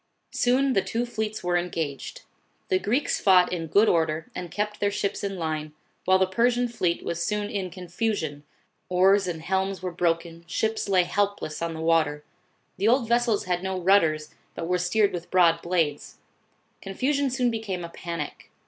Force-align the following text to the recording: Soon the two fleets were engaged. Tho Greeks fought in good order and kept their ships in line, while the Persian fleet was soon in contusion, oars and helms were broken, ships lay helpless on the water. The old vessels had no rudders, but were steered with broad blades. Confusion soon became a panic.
Soon 0.31 0.73
the 0.73 0.81
two 0.81 1.05
fleets 1.05 1.43
were 1.43 1.55
engaged. 1.55 2.23
Tho 2.69 2.79
Greeks 2.79 3.19
fought 3.21 3.53
in 3.53 3.67
good 3.67 3.87
order 3.87 4.31
and 4.33 4.49
kept 4.49 4.79
their 4.79 4.89
ships 4.89 5.23
in 5.23 5.37
line, 5.37 5.73
while 6.05 6.17
the 6.17 6.25
Persian 6.25 6.67
fleet 6.67 7.03
was 7.05 7.23
soon 7.23 7.51
in 7.51 7.69
contusion, 7.69 8.41
oars 8.89 9.27
and 9.27 9.43
helms 9.43 9.83
were 9.83 9.91
broken, 9.91 10.43
ships 10.47 10.89
lay 10.89 11.03
helpless 11.03 11.61
on 11.61 11.75
the 11.75 11.81
water. 11.81 12.23
The 12.77 12.87
old 12.87 13.07
vessels 13.07 13.43
had 13.43 13.61
no 13.61 13.79
rudders, 13.79 14.33
but 14.55 14.65
were 14.67 14.79
steered 14.79 15.13
with 15.13 15.29
broad 15.29 15.61
blades. 15.61 16.17
Confusion 16.81 17.29
soon 17.29 17.51
became 17.51 17.83
a 17.85 17.89
panic. 17.89 18.49